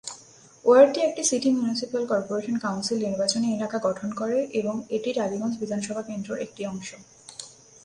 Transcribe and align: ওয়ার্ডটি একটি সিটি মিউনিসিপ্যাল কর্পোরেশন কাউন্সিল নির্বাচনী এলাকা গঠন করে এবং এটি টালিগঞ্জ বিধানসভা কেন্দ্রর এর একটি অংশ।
ওয়ার্ডটি 0.65 0.99
একটি 1.01 1.21
সিটি 1.23 1.49
মিউনিসিপ্যাল 1.51 2.03
কর্পোরেশন 2.05 2.55
কাউন্সিল 2.57 2.97
নির্বাচনী 3.07 3.47
এলাকা 3.53 3.77
গঠন 3.87 4.09
করে 4.11 4.37
এবং 4.53 4.75
এটি 4.89 5.09
টালিগঞ্জ 5.13 5.55
বিধানসভা 5.59 6.01
কেন্দ্রর 6.01 6.37
এর 6.37 6.43
একটি 6.45 6.61
অংশ। 6.65 6.89